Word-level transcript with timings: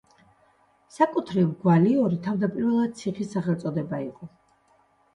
საკუთრივ 0.95 1.51
გვალიორი 1.67 2.19
თავდაპირველად 2.31 2.99
ციხის 3.03 3.33
სახელწოდება 3.39 4.05
იყო. 4.11 4.35